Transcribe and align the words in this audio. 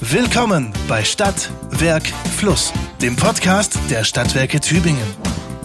Willkommen 0.00 0.74
bei 0.88 1.02
Stadt, 1.02 1.50
Werk, 1.70 2.06
Fluss, 2.36 2.70
dem 3.00 3.16
Podcast 3.16 3.78
der 3.90 4.04
Stadtwerke 4.04 4.60
Tübingen. 4.60 5.06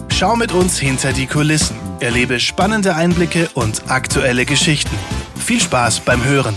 Schau 0.08 0.36
mit 0.36 0.52
uns 0.52 0.78
hinter 0.78 1.12
die 1.12 1.26
Kulissen, 1.26 1.76
erlebe 2.00 2.40
spannende 2.40 2.94
Einblicke 2.94 3.50
und 3.52 3.90
aktuelle 3.90 4.46
Geschichten. 4.46 4.96
Viel 5.36 5.60
Spaß 5.60 6.00
beim 6.00 6.24
Hören. 6.24 6.54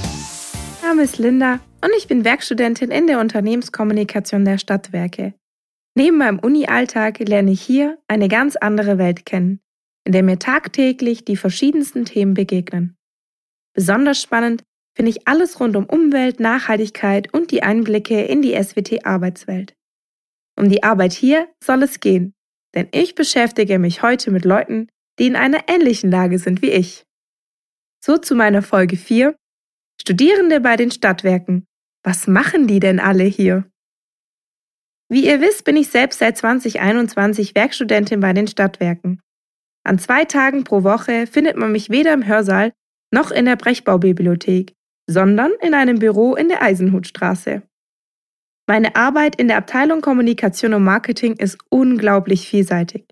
Mein 0.82 0.92
Name 0.92 1.04
ist 1.04 1.18
Linda 1.18 1.60
und 1.84 1.92
ich 1.98 2.08
bin 2.08 2.24
Werkstudentin 2.24 2.92
in 2.92 3.08
der 3.08 3.20
Unternehmenskommunikation 3.20 4.46
der 4.46 4.58
Stadtwerke. 4.58 5.34
Neben 5.96 6.18
meinem 6.18 6.40
Uni-Alltag 6.40 7.20
lerne 7.20 7.52
ich 7.52 7.62
hier 7.62 7.98
eine 8.08 8.30
ganz 8.30 8.56
andere 8.56 8.98
Welt 8.98 9.26
kennen, 9.26 9.60
in 10.06 10.14
der 10.14 10.24
mir 10.24 10.40
tagtäglich 10.40 11.26
die 11.26 11.36
verschiedensten 11.36 12.06
Themen 12.06 12.36
begegnen. 12.36 12.96
Besonders 13.74 14.22
spannend 14.22 14.64
finde 14.96 15.12
ich 15.12 15.28
alles 15.28 15.60
rund 15.60 15.76
um 15.76 15.86
Umwelt, 15.86 16.40
Nachhaltigkeit 16.40 17.34
und 17.34 17.52
die 17.52 17.64
Einblicke 17.64 18.24
in 18.24 18.42
die 18.42 18.56
SWT-Arbeitswelt. 18.56 19.76
Um 20.58 20.70
die 20.70 20.84
Arbeit 20.84 21.14
hier 21.14 21.50
soll 21.62 21.84
es 21.84 22.00
gehen, 22.00 22.34
denn 22.74 22.88
ich 22.92 23.16
beschäftige 23.16 23.78
mich 23.78 24.02
heute 24.02 24.32
mit 24.32 24.46
Leuten, 24.46 24.88
die 25.20 25.28
in 25.28 25.36
einer 25.36 25.68
ähnlichen 25.68 26.10
Lage 26.10 26.40
sind 26.40 26.62
wie 26.62 26.72
ich. 26.72 27.06
So 28.04 28.18
zu 28.18 28.36
meiner 28.36 28.62
Folge 28.62 28.98
4. 28.98 29.36
Studierende 30.00 30.60
bei 30.62 30.76
den 30.76 30.92
Stadtwerken. 30.92 31.66
Was 32.04 32.28
machen 32.28 32.68
die 32.68 32.80
denn 32.80 33.00
alle 33.00 33.24
hier? 33.24 33.70
Wie 35.10 35.26
ihr 35.26 35.42
wisst, 35.42 35.66
bin 35.66 35.76
ich 35.76 35.90
selbst 35.90 36.20
seit 36.20 36.38
2021 36.38 37.56
Werkstudentin 37.56 38.20
bei 38.20 38.34
den 38.34 38.48
Stadtwerken. 38.48 39.22
An 39.84 40.00
zwei 40.00 40.26
Tagen 40.26 40.64
pro 40.64 40.84
Woche 40.84 41.28
findet 41.28 41.58
man 41.58 41.72
mich 41.72 41.90
weder 41.90 42.14
im 42.14 42.26
Hörsaal 42.26 42.74
noch 43.12 43.32
in 43.32 43.46
der 43.46 43.56
Brechbaubibliothek, 43.56 44.75
sondern 45.08 45.52
in 45.62 45.74
einem 45.74 46.00
Büro 46.00 46.36
in 46.36 46.50
der 46.50 46.62
Eisenhutstraße. 46.62 47.62
Meine 48.68 48.96
Arbeit 48.96 49.36
in 49.36 49.48
der 49.48 49.58
Abteilung 49.58 50.02
Kommunikation 50.02 50.74
und 50.74 50.84
Marketing 50.84 51.34
ist 51.34 51.58
unglaublich 51.70 52.48
vielseitig. 52.48 53.06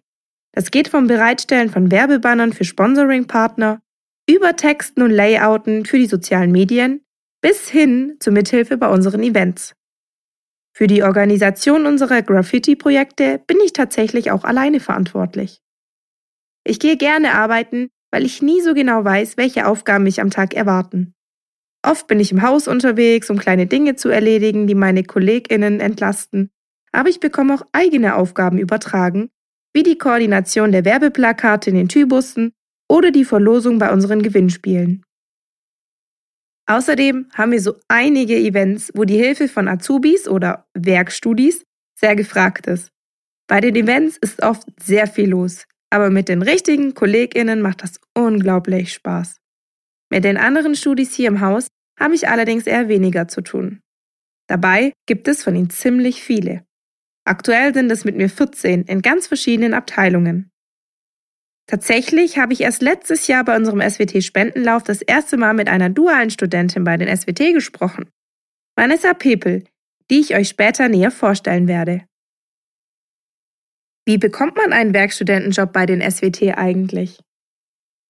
Das 0.52 0.72
geht 0.72 0.88
vom 0.88 1.08
Bereitstellen 1.08 1.70
von 1.70 1.92
Werbebannern 1.92 2.54
für 2.54 2.64
Sponsoring-Partner 2.64 3.82
über 4.30 4.56
Texten 4.56 5.02
und 5.02 5.12
Layouten 5.12 5.86
für 5.86 5.98
die 5.98 6.06
sozialen 6.06 6.52
Medien 6.52 7.04
bis 7.42 7.70
hin 7.70 8.16
zur 8.20 8.34
Mithilfe 8.34 8.78
bei 8.78 8.88
unseren 8.88 9.22
Events. 9.22 9.76
Für 10.76 10.88
die 10.88 11.04
Organisation 11.04 11.86
unserer 11.86 12.22
Graffiti-Projekte 12.22 13.44
bin 13.46 13.58
ich 13.64 13.74
tatsächlich 13.74 14.32
auch 14.32 14.44
alleine 14.44 14.80
verantwortlich. 14.80 15.62
Ich 16.64 16.80
gehe 16.80 16.98
gerne 16.98 17.34
arbeiten, 17.34 17.90
weil 18.12 18.26
ich 18.26 18.42
nie 18.42 18.62
so 18.62 18.74
genau 18.74 19.04
weiß, 19.04 19.38
welche 19.38 19.68
Aufgaben 19.68 20.06
mich 20.06 20.22
am 20.22 20.32
Tag 20.32 20.54
erwarten. 20.54 21.14
Oft 21.86 22.08
bin 22.08 22.20
ich 22.20 22.32
im 22.32 22.42
Haus 22.42 22.68
unterwegs, 22.68 23.30
um 23.30 23.38
kleine 23.38 23.68
Dinge 23.68 23.96
zu 23.96 24.10
erledigen, 24.10 24.68
die 24.68 24.76
meine 24.76 25.04
KollegInnen 25.04 25.82
entlasten. 25.82 26.50
Aber 26.94 27.10
ich 27.10 27.20
bekomme 27.20 27.56
auch 27.56 27.66
eigene 27.74 28.16
Aufgaben 28.16 28.58
übertragen, 28.58 29.30
wie 29.74 29.84
die 29.84 29.98
Koordination 29.98 30.72
der 30.72 30.86
Werbeplakate 30.86 31.70
in 31.72 31.76
den 31.76 31.90
Tybussen 31.90 32.54
oder 32.90 33.12
die 33.12 33.26
Verlosung 33.26 33.80
bei 33.80 33.92
unseren 33.92 34.22
Gewinnspielen. 34.22 35.04
Außerdem 36.66 37.28
haben 37.34 37.52
wir 37.52 37.62
so 37.62 37.76
einige 37.90 38.38
Events, 38.38 38.92
wo 38.96 39.04
die 39.04 39.18
Hilfe 39.18 39.50
von 39.50 39.68
Azubis 39.68 40.30
oder 40.30 40.66
Werkstudis 40.74 41.66
sehr 42.00 42.16
gefragt 42.16 42.68
ist. 42.68 42.90
Bei 43.48 43.60
den 43.60 43.76
Events 43.76 44.18
ist 44.18 44.42
oft 44.42 44.64
sehr 44.82 45.08
viel 45.08 45.30
los, 45.30 45.66
aber 45.90 46.10
mit 46.10 46.30
den 46.30 46.42
richtigen 46.42 46.94
KollegInnen 46.94 47.62
macht 47.62 47.84
das 47.84 48.00
unglaublich 48.14 48.94
Spaß. 48.94 49.42
Mit 50.10 50.24
den 50.24 50.38
anderen 50.38 50.76
Studis 50.76 51.14
hier 51.14 51.28
im 51.28 51.42
Haus 51.42 51.68
habe 52.00 52.16
ich 52.16 52.28
allerdings 52.28 52.68
eher 52.68 52.88
weniger 52.88 53.28
zu 53.28 53.42
tun. 53.42 53.82
Dabei 54.48 54.94
gibt 55.06 55.28
es 55.28 55.44
von 55.44 55.56
ihnen 55.56 55.70
ziemlich 55.70 56.22
viele. 56.22 56.66
Aktuell 57.26 57.74
sind 57.74 57.92
es 57.92 58.04
mit 58.04 58.18
mir 58.18 58.30
14 58.30 58.84
in 58.84 59.02
ganz 59.02 59.28
verschiedenen 59.28 59.74
Abteilungen. 59.74 60.52
Tatsächlich 61.68 62.38
habe 62.38 62.52
ich 62.52 62.62
erst 62.62 62.82
letztes 62.82 63.28
Jahr 63.28 63.46
bei 63.46 63.56
unserem 63.56 63.80
SWT-Spendenlauf 63.80 64.84
das 64.84 65.02
erste 65.02 65.38
Mal 65.38 65.54
mit 65.54 65.70
einer 65.70 65.90
dualen 65.90 66.30
Studentin 66.30 66.84
bei 66.84 66.98
den 66.98 67.16
SWT 67.16 67.54
gesprochen. 67.54 68.10
Vanessa 68.76 69.14
Pepel, 69.14 69.64
die 70.10 70.20
ich 70.20 70.36
euch 70.36 70.50
später 70.50 70.90
näher 70.90 71.12
vorstellen 71.12 71.68
werde. 71.68 72.06
Wie 74.06 74.18
bekommt 74.18 74.58
man 74.58 74.74
einen 74.74 74.94
Werkstudentenjob 74.94 75.72
bei 75.72 75.86
den 75.86 76.02
SWT 76.02 76.58
eigentlich? 76.58 77.22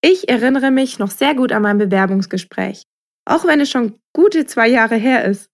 Ich 0.02 0.28
erinnere 0.28 0.72
mich 0.72 0.98
noch 0.98 1.12
sehr 1.12 1.36
gut 1.36 1.52
an 1.52 1.62
mein 1.62 1.78
Bewerbungsgespräch, 1.78 2.84
auch 3.26 3.46
wenn 3.46 3.62
es 3.62 3.70
schon 3.70 4.00
gute 4.14 4.46
zwei 4.46 4.68
Jahre 4.68 4.96
her 4.96 5.26
ist. 5.26 5.50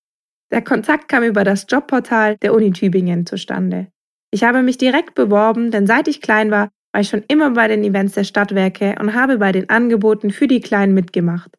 Der 0.52 0.64
Kontakt 0.64 1.08
kam 1.10 1.24
über 1.24 1.44
das 1.44 1.66
Jobportal 1.70 2.38
der 2.38 2.54
Uni 2.54 2.72
Tübingen 2.72 3.26
zustande. 3.26 3.88
Ich 4.32 4.44
habe 4.44 4.62
mich 4.64 4.78
direkt 4.78 5.16
beworben, 5.16 5.72
denn 5.72 5.88
seit 5.88 6.08
ich 6.08 6.22
klein 6.22 6.52
war, 6.52 6.70
war 6.92 7.02
ich 7.02 7.10
schon 7.10 7.24
immer 7.28 7.52
bei 7.52 7.68
den 7.68 7.84
Events 7.84 8.14
der 8.14 8.24
Stadtwerke 8.24 8.96
und 9.00 9.14
habe 9.14 9.38
bei 9.38 9.52
den 9.52 9.70
Angeboten 9.70 10.32
für 10.32 10.48
die 10.48 10.62
Kleinen 10.62 10.94
mitgemacht. 10.94 11.56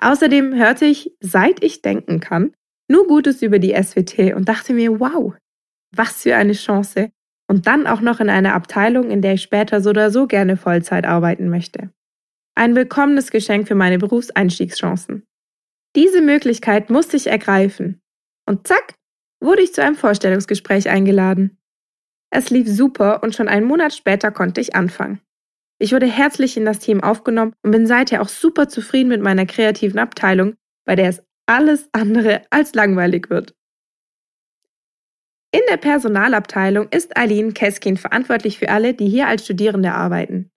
Außerdem 0.00 0.54
hörte 0.54 0.86
ich, 0.86 1.12
seit 1.20 1.62
ich 1.62 1.82
denken 1.82 2.20
kann, 2.20 2.52
nur 2.90 3.06
Gutes 3.06 3.42
über 3.42 3.58
die 3.58 3.74
SWT 3.74 4.34
und 4.34 4.48
dachte 4.48 4.72
mir, 4.72 4.98
wow, 5.00 5.34
was 5.94 6.22
für 6.22 6.36
eine 6.36 6.52
Chance. 6.52 7.10
Und 7.50 7.66
dann 7.66 7.86
auch 7.86 8.00
noch 8.00 8.20
in 8.20 8.30
einer 8.30 8.54
Abteilung, 8.54 9.10
in 9.10 9.22
der 9.22 9.34
ich 9.34 9.42
später 9.42 9.80
so 9.80 9.90
oder 9.90 10.10
so 10.10 10.26
gerne 10.26 10.56
Vollzeit 10.56 11.06
arbeiten 11.06 11.48
möchte. 11.48 11.90
Ein 12.58 12.74
willkommenes 12.74 13.30
Geschenk 13.30 13.68
für 13.68 13.76
meine 13.76 13.98
Berufseinstiegschancen. 13.98 15.24
Diese 15.94 16.20
Möglichkeit 16.20 16.90
musste 16.90 17.16
ich 17.16 17.28
ergreifen. 17.28 18.00
Und 18.48 18.66
zack, 18.66 18.94
wurde 19.40 19.62
ich 19.62 19.72
zu 19.72 19.80
einem 19.80 19.94
Vorstellungsgespräch 19.94 20.88
eingeladen. 20.88 21.56
Es 22.30 22.50
lief 22.50 22.68
super 22.68 23.22
und 23.22 23.36
schon 23.36 23.46
einen 23.46 23.64
Monat 23.64 23.94
später 23.94 24.32
konnte 24.32 24.60
ich 24.60 24.74
anfangen. 24.74 25.20
Ich 25.78 25.92
wurde 25.92 26.06
herzlich 26.06 26.56
in 26.56 26.64
das 26.64 26.80
Team 26.80 27.00
aufgenommen 27.00 27.54
und 27.62 27.70
bin 27.70 27.86
seither 27.86 28.20
auch 28.22 28.28
super 28.28 28.68
zufrieden 28.68 29.10
mit 29.10 29.22
meiner 29.22 29.46
kreativen 29.46 30.00
Abteilung, 30.00 30.56
bei 30.84 30.96
der 30.96 31.10
es 31.10 31.22
alles 31.46 31.88
andere 31.92 32.42
als 32.50 32.74
langweilig 32.74 33.30
wird. 33.30 33.54
In 35.52 35.62
der 35.70 35.76
Personalabteilung 35.76 36.88
ist 36.88 37.16
Eileen 37.16 37.54
Keskin 37.54 37.96
verantwortlich 37.96 38.58
für 38.58 38.70
alle, 38.70 38.94
die 38.94 39.08
hier 39.08 39.28
als 39.28 39.44
Studierende 39.44 39.92
arbeiten. 39.92 40.50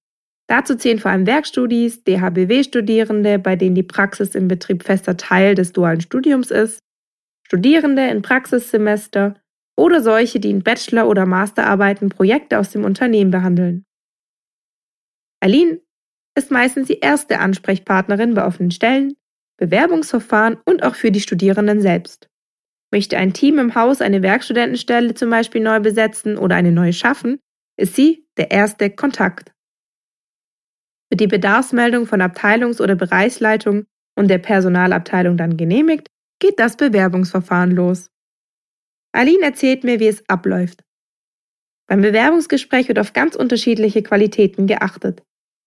Dazu 0.52 0.76
zählen 0.76 1.00
vor 1.00 1.12
allem 1.12 1.28
Werkstudis, 1.28 2.04
DHBW-Studierende, 2.04 3.40
bei 3.40 3.56
denen 3.56 3.74
die 3.74 3.84
Praxis 3.84 4.36
im 4.36 4.50
Betrieb 4.50 4.84
fester 4.84 5.16
Teil 5.16 5.56
des 5.56 5.72
dualen 5.72 6.02
Studiums 6.02 6.52
ist, 6.52 6.82
Studierende 7.48 8.06
in 8.10 8.22
Praxissemester 8.22 9.36
oder 9.78 10.02
solche, 10.02 10.42
die 10.42 10.50
in 10.50 10.62
Bachelor- 10.62 11.08
oder 11.08 11.26
Masterarbeiten 11.26 12.10
Projekte 12.10 12.60
aus 12.60 12.70
dem 12.72 12.84
Unternehmen 12.84 13.32
behandeln. 13.32 13.86
Aline 15.40 15.80
ist 16.38 16.52
meistens 16.52 16.88
die 16.88 17.00
erste 17.00 17.40
Ansprechpartnerin 17.40 18.34
bei 18.34 18.46
offenen 18.46 18.72
Stellen, 18.72 19.14
Bewerbungsverfahren 19.56 20.58
und 20.66 20.84
auch 20.84 20.96
für 20.96 21.14
die 21.14 21.22
Studierenden 21.22 21.80
selbst. 21.80 22.28
Möchte 22.92 23.16
ein 23.16 23.32
Team 23.32 23.58
im 23.58 23.74
Haus 23.74 24.02
eine 24.02 24.22
Werkstudentenstelle 24.22 25.14
zum 25.14 25.30
Beispiel 25.30 25.62
neu 25.62 25.80
besetzen 25.80 26.38
oder 26.38 26.58
eine 26.58 26.74
neue 26.74 26.92
schaffen, 26.92 27.40
ist 27.78 27.96
sie 27.96 28.28
der 28.36 28.52
erste 28.52 28.90
Kontakt. 28.90 29.54
Wird 31.12 31.20
die 31.20 31.28
Bedarfsmeldung 31.28 32.08
von 32.08 32.22
Abteilungs- 32.22 32.82
oder 32.82 32.96
Bereichsleitung 32.96 33.86
und 34.18 34.30
der 34.30 34.38
Personalabteilung 34.38 35.36
dann 35.36 35.58
genehmigt, 35.58 36.08
geht 36.40 36.58
das 36.58 36.78
Bewerbungsverfahren 36.78 37.72
los. 37.72 38.10
Aline 39.12 39.44
erzählt 39.44 39.84
mir, 39.84 40.00
wie 40.00 40.08
es 40.08 40.28
abläuft. 40.30 40.84
Beim 41.88 42.02
Bewerbungsgespräch 42.02 42.88
wird 42.88 42.98
auf 42.98 43.12
ganz 43.12 43.36
unterschiedliche 43.36 44.02
Qualitäten 44.02 44.68
geachtet. 44.68 45.22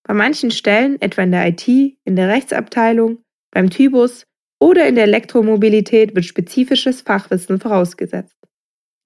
Bei 0.06 0.15
manchen 0.15 0.50
Stellen, 0.50 0.99
etwa 1.03 1.22
in 1.22 1.32
der 1.32 1.47
IT, 1.47 1.69
in 1.69 2.16
der 2.16 2.28
Rechtsabteilung, 2.28 3.22
beim 3.50 3.69
Typus 3.69 4.25
oder 4.59 4.88
in 4.88 4.94
der 4.94 5.05
Elektromobilität, 5.05 6.15
wird 6.15 6.25
spezifisches 6.25 7.03
Fachwissen 7.03 7.61
vorausgesetzt. 7.61 8.38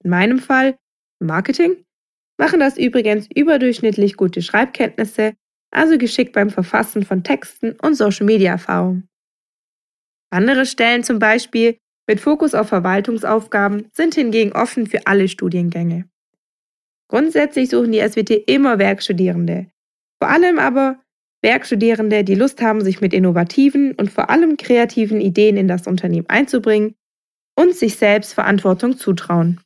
In 0.05 0.09
meinem 0.09 0.39
Fall, 0.39 0.77
Marketing, 1.21 1.83
machen 2.37 2.61
das 2.61 2.77
übrigens 2.77 3.27
überdurchschnittlich 3.35 4.15
gute 4.15 4.41
Schreibkenntnisse 4.41 5.33
also 5.71 5.97
geschickt 5.97 6.33
beim 6.33 6.49
Verfassen 6.49 7.03
von 7.03 7.23
Texten 7.23 7.75
und 7.81 7.95
Social-Media-Erfahrung. 7.95 9.03
Andere 10.31 10.65
Stellen 10.65 11.03
zum 11.03 11.19
Beispiel 11.19 11.77
mit 12.07 12.19
Fokus 12.19 12.55
auf 12.55 12.69
Verwaltungsaufgaben 12.69 13.87
sind 13.93 14.15
hingegen 14.15 14.53
offen 14.53 14.87
für 14.87 15.05
alle 15.05 15.27
Studiengänge. 15.27 16.09
Grundsätzlich 17.07 17.69
suchen 17.69 17.91
die 17.91 17.99
SWT 18.01 18.31
immer 18.47 18.79
Werkstudierende. 18.79 19.67
Vor 20.21 20.29
allem 20.29 20.59
aber 20.59 20.99
Werkstudierende, 21.41 22.23
die 22.23 22.35
Lust 22.35 22.61
haben, 22.61 22.81
sich 22.81 23.01
mit 23.01 23.13
innovativen 23.13 23.95
und 23.95 24.11
vor 24.11 24.29
allem 24.29 24.57
kreativen 24.57 25.21
Ideen 25.21 25.57
in 25.57 25.67
das 25.67 25.87
Unternehmen 25.87 26.29
einzubringen 26.29 26.95
und 27.55 27.75
sich 27.75 27.95
selbst 27.95 28.33
Verantwortung 28.33 28.97
zutrauen. 28.97 29.61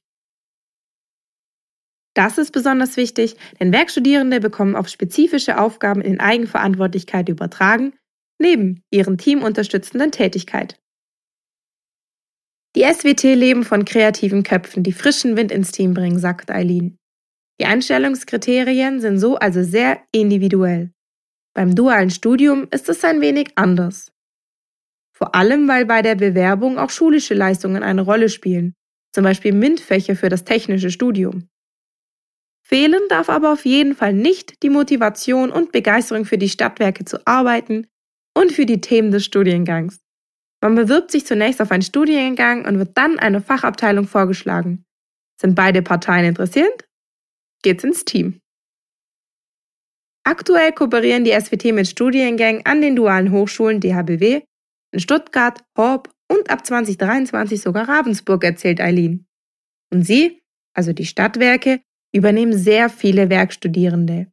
Das 2.14 2.38
ist 2.38 2.52
besonders 2.52 2.96
wichtig, 2.96 3.36
denn 3.60 3.74
Werkstudierende 3.74 4.40
bekommen 4.40 4.76
auf 4.76 4.88
spezifische 4.88 5.60
Aufgaben 5.60 6.02
in 6.02 6.20
Eigenverantwortlichkeit 6.20 7.28
übertragen, 7.30 7.94
neben 8.40 8.84
ihren 8.92 9.18
teamunterstützenden 9.18 10.12
Tätigkeit. 10.12 10.80
Die 12.76 12.84
SWT 12.84 13.24
leben 13.24 13.64
von 13.64 13.86
kreativen 13.86 14.44
Köpfen, 14.44 14.84
die 14.84 14.94
frischen 14.94 15.38
Wind 15.38 15.52
ins 15.52 15.72
Team 15.72 15.94
bringen, 15.94 16.18
sagt 16.20 16.50
Eileen. 16.50 16.98
Die 17.60 17.66
Einstellungskriterien 17.66 19.00
sind 19.00 19.20
so 19.20 19.36
also 19.38 19.64
sehr 19.64 20.02
individuell. 20.12 20.92
Beim 21.56 21.76
dualen 21.76 22.10
Studium 22.10 22.68
ist 22.72 22.90
es 22.90 23.04
ein 23.04 23.22
wenig 23.22 23.52
anders. 23.56 24.12
Vor 25.16 25.36
allem, 25.36 25.68
weil 25.68 25.86
bei 25.86 26.02
der 26.02 26.16
Bewerbung 26.16 26.80
auch 26.80 26.90
schulische 26.90 27.36
Leistungen 27.36 27.84
eine 27.84 28.02
Rolle 28.02 28.30
spielen, 28.30 28.74
zum 29.14 29.24
Beispiel 29.24 29.54
MINT-Fächer 29.54 30.16
für 30.16 30.30
das 30.30 30.44
technische 30.44 30.90
Studium. 30.90 31.48
Fehlen 32.66 33.02
darf 33.10 33.30
aber 33.30 33.52
auf 33.52 33.66
jeden 33.66 33.96
Fall 33.96 34.14
nicht 34.14 34.64
die 34.64 34.70
Motivation 34.70 35.52
und 35.52 35.72
Begeisterung 35.72 36.26
für 36.26 36.38
die 36.38 36.50
Stadtwerke 36.50 37.06
zu 37.06 37.26
arbeiten 37.28 37.88
und 38.36 38.52
für 38.52 38.66
die 38.66 38.82
Themen 38.82 39.12
des 39.12 39.26
Studiengangs. 39.26 40.00
Man 40.62 40.76
bewirbt 40.76 41.12
sich 41.12 41.26
zunächst 41.26 41.62
auf 41.62 41.72
einen 41.72 41.82
Studiengang 41.82 42.66
und 42.66 42.80
wird 42.80 42.98
dann 42.98 43.20
einer 43.20 43.42
Fachabteilung 43.42 44.08
vorgeschlagen. 44.08 44.86
Sind 45.40 45.56
beide 45.56 45.82
Parteien 45.82 46.26
interessiert? 46.26 46.88
Geht's 47.64 47.84
ins 47.84 48.06
Team. 48.06 48.40
Aktuell 50.26 50.72
kooperieren 50.72 51.26
die 51.26 51.32
SWT 51.32 51.66
mit 51.74 51.88
Studiengängen 51.88 52.66
an 52.66 52.82
den 52.82 52.96
dualen 52.96 53.32
Hochschulen 53.32 53.82
DHBW 53.82 54.42
in 54.94 55.00
Stuttgart, 55.00 55.64
Horb 55.78 56.10
und 56.32 56.50
ab 56.50 56.66
2023 56.66 57.60
sogar 57.60 57.90
Ravensburg, 57.90 58.44
erzählt 58.44 58.80
Eileen. 58.80 59.26
Und 59.92 60.04
sie, 60.04 60.42
also 60.74 60.94
die 60.94 61.06
Stadtwerke, 61.06 61.82
übernehmen 62.14 62.54
sehr 62.54 62.90
viele 62.90 63.30
Werkstudierende. 63.30 64.28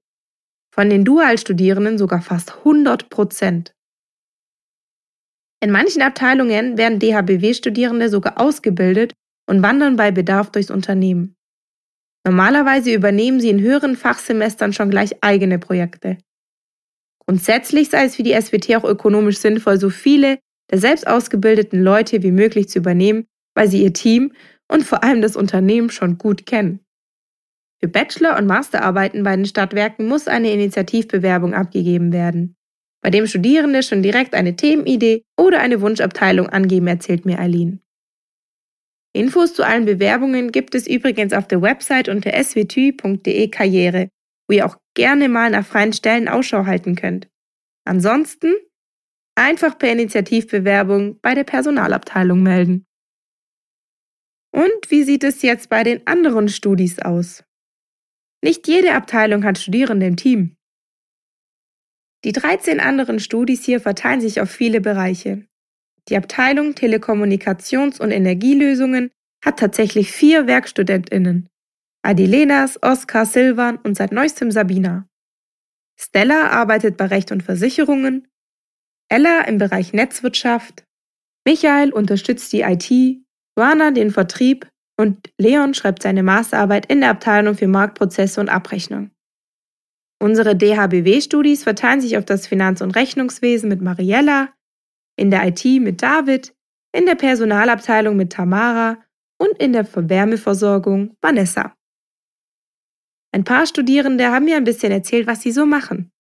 Von 0.73 0.91
den 0.91 1.05
Dualstudierenden 1.05 1.99
sogar 1.99 2.23
fast 2.23 2.59
100 2.59 3.11
Prozent. 3.11 3.75
In 5.63 5.71
manchen 5.71 6.03
Abteilungen 6.03 6.79
werden 6.79 6.99
DHBW-Studierende 6.99 8.09
sogar 8.09 8.41
ausgebildet 8.41 9.13
und 9.47 9.63
wandern 9.63 9.97
bei 9.97 10.11
Bedarf 10.11 10.51
durchs 10.51 10.71
Unternehmen. 10.71 11.35
Normalerweise 12.27 12.93
übernehmen 12.93 13.41
sie 13.41 13.51
in 13.51 13.61
höheren 13.61 13.97
Fachsemestern 13.97 14.73
schon 14.73 14.91
gleich 14.91 15.23
eigene 15.23 15.59
Projekte. 15.59 16.19
Grundsätzlich 17.27 17.91
sei 17.91 18.05
es 18.05 18.17
für 18.17 18.23
die 18.23 18.35
SWT 18.41 18.75
auch 18.77 18.85
ökonomisch 18.85 19.39
sinnvoll, 19.39 19.79
so 19.79 19.91
viele 19.91 20.39
der 20.71 20.79
selbst 20.79 21.07
ausgebildeten 21.07 21.83
Leute 21.83 22.23
wie 22.23 22.33
möglich 22.33 22.69
zu 22.69 22.79
übernehmen, 22.79 23.27
weil 23.55 23.69
sie 23.69 23.83
ihr 23.83 23.93
Team 23.93 24.33
und 24.69 24.85
vor 24.85 25.03
allem 25.03 25.21
das 25.21 25.37
Unternehmen 25.37 25.91
schon 25.91 26.17
gut 26.17 26.47
kennen. 26.47 26.81
Für 27.83 27.89
Bachelor- 27.89 28.37
und 28.37 28.47
Masterarbeiten 28.47 29.23
bei 29.23 29.35
den 29.35 29.47
Stadtwerken 29.47 30.07
muss 30.07 30.29
eine 30.29 30.53
Initiativbewerbung 30.53 31.55
abgegeben 31.55 32.13
werden, 32.13 32.57
bei 33.03 33.11
dem 33.11 33.27
Studierende 33.27 33.83
schon 33.83 34.03
direkt 34.03 34.35
eine 34.35 34.57
Themenidee 34.57 35.25
oder 35.39 35.61
eine 35.61 35.81
Wunschabteilung 35.81 36.49
angeben, 36.51 36.87
erzählt 36.87 37.25
mir 37.25 37.39
Eileen. 37.39 37.81
Infos 39.13 39.55
zu 39.55 39.65
allen 39.65 39.87
Bewerbungen 39.87 40.53
gibt 40.53 40.75
es 40.75 40.87
übrigens 40.87 41.33
auf 41.33 41.49
der 41.49 41.63
Website 41.63 42.09
unter 42.09 42.33
swtü.de 42.33 43.49
Karriere, 43.49 44.09
wo 44.47 44.55
ihr 44.55 44.67
auch 44.67 44.77
gerne 44.95 45.29
mal 45.29 45.51
nach 45.51 45.67
freien 45.67 45.93
Stellen 45.93 46.29
Ausschau 46.29 46.67
halten 46.67 46.95
könnt. 46.95 47.29
Ansonsten 47.85 48.55
einfach 49.35 49.79
per 49.79 49.91
Initiativbewerbung 49.91 51.19
bei 51.21 51.35
der 51.35 51.45
Personalabteilung 51.45 52.43
melden. 52.43 52.87
Und 54.53 54.91
wie 54.91 55.03
sieht 55.03 55.25
es 55.25 55.43
jetzt 55.43 55.71
bei 55.71 55.83
den 55.83 56.07
anderen 56.07 56.49
Studis 56.49 56.99
aus? 56.99 57.45
Nicht 58.43 58.67
jede 58.69 58.95
Abteilung 58.95 59.45
hat 59.45 59.59
Studierende 59.59 60.07
im 60.07 60.17
Team. 60.17 60.57
Die 62.25 62.33
13 62.33 62.81
anderen 62.81 63.21
Studis 63.21 63.65
hier 63.65 63.81
verteilen 63.81 64.21
sich 64.21 64.41
auf 64.41 64.51
viele 64.51 64.81
Bereiche. 64.81 65.47
Die 66.09 66.17
Abteilung 66.17 66.73
Telekommunikations- 66.73 68.01
und 68.01 68.11
Energielösungen 68.11 69.11
hat 69.45 69.59
tatsächlich 69.59 70.11
vier 70.11 70.47
WerkstudentInnen. 70.47 71.49
Adilenas, 72.03 72.83
Oskar, 72.83 73.27
Silvan 73.27 73.77
und 73.77 73.97
seit 73.97 74.13
neuestem 74.13 74.51
Sabina. 74.51 75.07
Stella 75.99 76.49
arbeitet 76.49 76.97
bei 76.97 77.07
Recht 77.07 77.31
und 77.31 77.43
Versicherungen, 77.43 78.27
Ella 79.11 79.43
im 79.43 79.59
Bereich 79.59 79.93
Netzwirtschaft, 79.93 80.85
Michael 81.47 81.93
unterstützt 81.93 82.53
die 82.53 82.63
IT, 82.63 82.91
Joanna 83.59 83.91
den 83.91 84.11
Vertrieb 84.11 84.70
und 85.01 85.31
Leon 85.39 85.75
schreibt 85.75 86.03
seine 86.03 86.23
Masterarbeit 86.23 86.87
in 86.87 87.01
der 87.01 87.11
Abteilung 87.11 87.55
für 87.55 87.67
Marktprozesse 87.67 88.41
und 88.41 88.51
Abrechnung. 88.51 89.11
Unsere 90.23 90.55
DHBW-Studis 90.55 91.63
verteilen 91.63 92.03
sich 92.03 92.19
auf 92.19 92.27
das 92.27 92.47
Finanz- 92.47 92.83
und 92.83 92.91
Rechnungswesen 92.91 93.71
mit 93.71 93.81
Mariella, 93.81 94.53
in 95.17 95.31
der 95.31 95.47
IT 95.49 95.65
mit 95.81 96.03
David, 96.03 96.55
in 96.93 97.07
der 97.07 97.15
Personalabteilung 97.15 98.17
mit 98.17 98.33
Tamara 98.33 98.99
und 99.39 99.59
in 99.59 99.73
der 99.73 99.87
Wärmeversorgung 99.95 101.17
Vanessa. 101.23 101.75
Ein 103.33 103.45
paar 103.45 103.67
Studierende 103.67 104.31
haben 104.31 104.45
mir 104.45 104.57
ein 104.57 104.65
bisschen 104.65 104.93
erzählt, 104.93 105.27
was 105.27 105.41
sie 105.41 105.53
so 105.53 105.65
machen. 105.65 106.11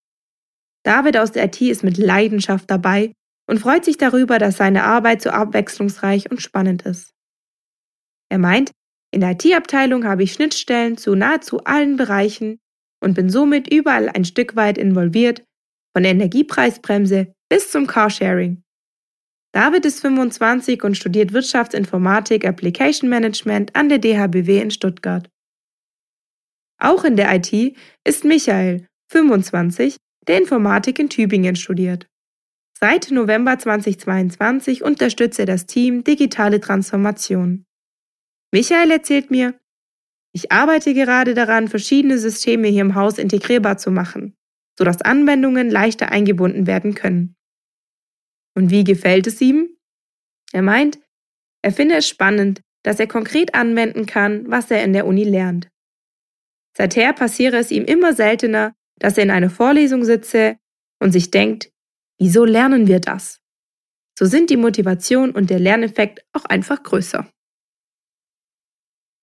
David 0.84 1.18
aus 1.18 1.32
der 1.32 1.44
IT 1.44 1.60
ist 1.60 1.84
mit 1.84 1.98
Leidenschaft 1.98 2.70
dabei 2.70 3.12
und 3.46 3.58
freut 3.58 3.84
sich 3.84 3.98
darüber, 3.98 4.38
dass 4.38 4.56
seine 4.56 4.84
Arbeit 4.84 5.20
so 5.20 5.28
abwechslungsreich 5.30 6.30
und 6.30 6.40
spannend 6.40 6.82
ist. 6.82 7.12
Er 8.30 8.38
meint, 8.38 8.70
in 9.12 9.20
der 9.20 9.32
IT-Abteilung 9.32 10.04
habe 10.04 10.22
ich 10.22 10.32
Schnittstellen 10.32 10.96
zu 10.96 11.14
nahezu 11.14 11.64
allen 11.64 11.96
Bereichen 11.96 12.58
und 13.02 13.14
bin 13.14 13.28
somit 13.28 13.72
überall 13.72 14.08
ein 14.08 14.24
Stück 14.24 14.56
weit 14.56 14.78
involviert, 14.78 15.42
von 15.92 16.04
der 16.04 16.12
Energiepreisbremse 16.12 17.34
bis 17.48 17.70
zum 17.70 17.86
Carsharing. 17.86 18.62
David 19.52 19.84
ist 19.84 20.00
25 20.00 20.84
und 20.84 20.96
studiert 20.96 21.32
Wirtschaftsinformatik 21.32 22.46
Application 22.46 23.10
Management 23.10 23.74
an 23.74 23.88
der 23.88 23.98
DHBW 23.98 24.60
in 24.60 24.70
Stuttgart. 24.70 25.28
Auch 26.78 27.02
in 27.04 27.16
der 27.16 27.34
IT 27.34 27.76
ist 28.04 28.24
Michael, 28.24 28.86
25, 29.10 29.96
der 30.28 30.38
Informatik 30.38 31.00
in 31.00 31.10
Tübingen 31.10 31.56
studiert. 31.56 32.06
Seit 32.78 33.10
November 33.10 33.58
2022 33.58 34.84
unterstützt 34.84 35.40
er 35.40 35.46
das 35.46 35.66
Team 35.66 36.04
Digitale 36.04 36.60
Transformation. 36.60 37.64
Michael 38.52 38.90
erzählt 38.90 39.30
mir, 39.30 39.58
ich 40.32 40.52
arbeite 40.52 40.94
gerade 40.94 41.34
daran, 41.34 41.68
verschiedene 41.68 42.18
Systeme 42.18 42.68
hier 42.68 42.82
im 42.82 42.94
Haus 42.94 43.18
integrierbar 43.18 43.78
zu 43.78 43.90
machen, 43.90 44.36
sodass 44.78 45.02
Anwendungen 45.02 45.70
leichter 45.70 46.10
eingebunden 46.10 46.66
werden 46.66 46.94
können. 46.94 47.36
Und 48.56 48.70
wie 48.70 48.84
gefällt 48.84 49.26
es 49.26 49.40
ihm? 49.40 49.76
Er 50.52 50.62
meint, 50.62 50.98
er 51.62 51.72
finde 51.72 51.96
es 51.96 52.08
spannend, 52.08 52.62
dass 52.82 52.98
er 52.98 53.06
konkret 53.06 53.54
anwenden 53.54 54.06
kann, 54.06 54.50
was 54.50 54.70
er 54.70 54.82
in 54.84 54.92
der 54.92 55.06
Uni 55.06 55.24
lernt. 55.24 55.68
Seither 56.76 57.12
passiere 57.12 57.58
es 57.58 57.70
ihm 57.70 57.84
immer 57.84 58.14
seltener, 58.14 58.74
dass 58.98 59.18
er 59.18 59.24
in 59.24 59.30
einer 59.30 59.50
Vorlesung 59.50 60.04
sitze 60.04 60.56
und 61.00 61.12
sich 61.12 61.30
denkt, 61.30 61.70
wieso 62.18 62.44
lernen 62.44 62.86
wir 62.86 63.00
das? 63.00 63.40
So 64.18 64.26
sind 64.26 64.50
die 64.50 64.56
Motivation 64.56 65.30
und 65.30 65.50
der 65.50 65.58
Lerneffekt 65.58 66.24
auch 66.32 66.44
einfach 66.44 66.82
größer. 66.82 67.30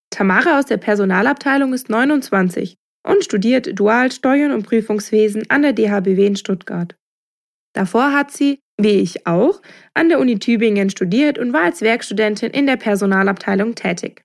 Tamara 0.09 0.59
aus 0.59 0.65
der 0.65 0.77
Personalabteilung 0.77 1.73
ist 1.73 1.89
29 1.89 2.75
und 3.07 3.23
studiert 3.23 3.79
Dual 3.79 4.11
Steuern 4.11 4.51
und 4.51 4.63
Prüfungswesen 4.63 5.49
an 5.49 5.61
der 5.61 5.73
DHBW 5.73 6.25
in 6.25 6.35
Stuttgart. 6.35 6.95
Davor 7.73 8.11
hat 8.11 8.31
sie, 8.31 8.59
wie 8.79 8.99
ich 8.99 9.27
auch, 9.27 9.61
an 9.93 10.09
der 10.09 10.19
Uni 10.19 10.39
Tübingen 10.39 10.89
studiert 10.89 11.37
und 11.37 11.53
war 11.53 11.63
als 11.63 11.81
Werkstudentin 11.81 12.51
in 12.51 12.65
der 12.65 12.77
Personalabteilung 12.77 13.75
tätig. 13.75 14.23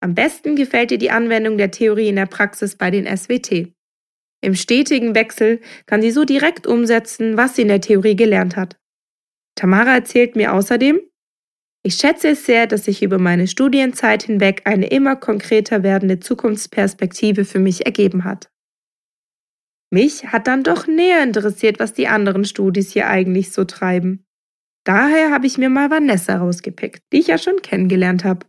Am 0.00 0.14
besten 0.14 0.56
gefällt 0.56 0.92
ihr 0.92 0.98
die 0.98 1.10
Anwendung 1.10 1.56
der 1.56 1.70
Theorie 1.70 2.08
in 2.08 2.16
der 2.16 2.26
Praxis 2.26 2.76
bei 2.76 2.90
den 2.90 3.06
SWT. 3.06 3.72
Im 4.42 4.54
stetigen 4.54 5.14
Wechsel 5.14 5.60
kann 5.86 6.02
sie 6.02 6.10
so 6.10 6.24
direkt 6.24 6.66
umsetzen, 6.66 7.36
was 7.36 7.56
sie 7.56 7.62
in 7.62 7.68
der 7.68 7.80
Theorie 7.80 8.14
gelernt 8.14 8.56
hat. 8.56 8.76
Tamara 9.56 9.94
erzählt 9.94 10.36
mir 10.36 10.52
außerdem, 10.52 11.00
ich 11.86 11.94
schätze 11.94 12.30
es 12.30 12.44
sehr, 12.44 12.66
dass 12.66 12.86
sich 12.86 13.04
über 13.04 13.18
meine 13.18 13.46
Studienzeit 13.46 14.24
hinweg 14.24 14.62
eine 14.64 14.88
immer 14.88 15.14
konkreter 15.14 15.84
werdende 15.84 16.18
Zukunftsperspektive 16.18 17.44
für 17.44 17.60
mich 17.60 17.86
ergeben 17.86 18.24
hat. 18.24 18.50
Mich 19.92 20.26
hat 20.26 20.48
dann 20.48 20.64
doch 20.64 20.88
näher 20.88 21.22
interessiert, 21.22 21.78
was 21.78 21.92
die 21.92 22.08
anderen 22.08 22.44
Studis 22.44 22.92
hier 22.92 23.06
eigentlich 23.06 23.52
so 23.52 23.62
treiben. 23.62 24.24
Daher 24.84 25.30
habe 25.30 25.46
ich 25.46 25.58
mir 25.58 25.68
mal 25.68 25.88
Vanessa 25.88 26.38
rausgepickt, 26.38 27.04
die 27.12 27.20
ich 27.20 27.28
ja 27.28 27.38
schon 27.38 27.62
kennengelernt 27.62 28.24
habe. 28.24 28.46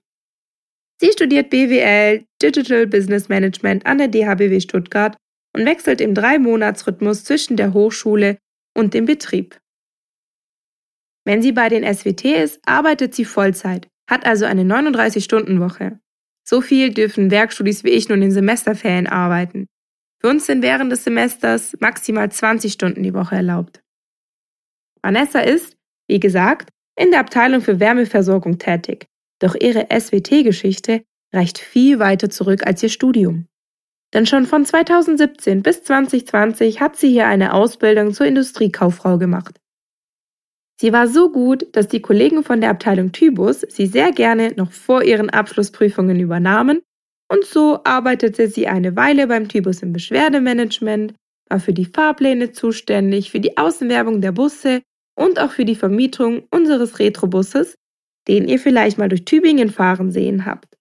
Sie 0.99 1.11
studiert 1.11 1.51
BWL 1.51 2.25
Digital 2.41 2.87
Business 2.87 3.29
Management 3.29 3.85
an 3.85 3.99
der 3.99 4.07
DHBW 4.07 4.59
Stuttgart 4.61 5.15
und 5.55 5.63
wechselt 5.63 6.01
im 6.01 6.15
Drei-Monats-Rhythmus 6.15 7.23
zwischen 7.23 7.55
der 7.55 7.73
Hochschule 7.73 8.39
und 8.75 8.95
dem 8.95 9.05
Betrieb. 9.05 9.59
Wenn 11.27 11.41
sie 11.41 11.51
bei 11.51 11.67
den 11.67 11.83
SWT 11.83 12.23
ist, 12.23 12.61
arbeitet 12.65 13.13
sie 13.13 13.25
Vollzeit, 13.25 13.89
hat 14.09 14.25
also 14.25 14.45
eine 14.45 14.61
39-Stunden-Woche. 14.63 15.99
So 16.47 16.61
viel 16.61 16.93
dürfen 16.93 17.31
Werkstudis 17.31 17.83
wie 17.83 17.89
ich 17.89 18.07
nun 18.07 18.21
in 18.21 18.31
Semesterferien 18.31 19.07
arbeiten. 19.07 19.67
Für 20.21 20.29
uns 20.29 20.45
sind 20.45 20.61
während 20.61 20.89
des 20.89 21.03
Semesters 21.03 21.75
maximal 21.81 22.31
20 22.31 22.71
Stunden 22.71 23.03
die 23.03 23.13
Woche 23.13 23.35
erlaubt. 23.35 23.81
Vanessa 25.01 25.41
ist, 25.41 25.75
wie 26.07 26.21
gesagt, 26.21 26.69
in 26.97 27.11
der 27.11 27.19
Abteilung 27.19 27.59
für 27.59 27.81
Wärmeversorgung 27.81 28.57
tätig, 28.57 29.07
doch 29.39 29.53
ihre 29.53 29.87
SWT-Geschichte 29.89 31.03
reicht 31.33 31.57
viel 31.57 31.99
weiter 31.99 32.29
zurück 32.29 32.65
als 32.65 32.81
ihr 32.83 32.89
Studium. 32.89 33.47
Denn 34.13 34.25
schon 34.25 34.45
von 34.45 34.63
2017 34.63 35.61
bis 35.61 35.83
2020 35.83 36.79
hat 36.79 36.95
sie 36.95 37.09
hier 37.09 37.27
eine 37.27 37.53
Ausbildung 37.53 38.13
zur 38.13 38.27
Industriekauffrau 38.27 39.17
gemacht. 39.17 39.59
Sie 40.79 40.93
war 40.93 41.07
so 41.07 41.31
gut, 41.31 41.65
dass 41.71 41.87
die 41.87 42.01
Kollegen 42.01 42.43
von 42.43 42.61
der 42.61 42.69
Abteilung 42.69 43.11
Tybus 43.11 43.61
sie 43.61 43.87
sehr 43.87 44.11
gerne 44.11 44.53
noch 44.55 44.71
vor 44.71 45.03
ihren 45.03 45.29
Abschlussprüfungen 45.29 46.19
übernahmen 46.19 46.81
und 47.29 47.45
so 47.45 47.81
arbeitete 47.83 48.47
sie 48.47 48.67
eine 48.67 48.95
Weile 48.95 49.27
beim 49.27 49.47
Tybus 49.49 49.81
im 49.81 49.91
Beschwerdemanagement, 49.91 51.13
war 51.49 51.59
für 51.59 51.73
die 51.73 51.85
Fahrpläne 51.85 52.51
zuständig, 52.51 53.31
für 53.31 53.39
die 53.39 53.57
Außenwerbung 53.57 54.21
der 54.21 54.31
Busse 54.31 54.81
und 55.17 55.39
auch 55.39 55.51
für 55.51 55.65
die 55.65 55.75
Vermietung 55.75 56.43
unseres 56.51 56.99
Retrobusses, 56.99 57.75
den 58.27 58.47
ihr 58.47 58.59
vielleicht 58.59 58.97
mal 58.97 59.09
durch 59.09 59.25
Tübingen 59.25 59.69
fahren 59.69 60.11
sehen 60.11 60.45
habt. 60.45 60.77